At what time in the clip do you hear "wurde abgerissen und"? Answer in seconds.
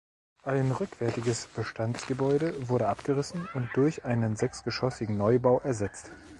2.67-3.69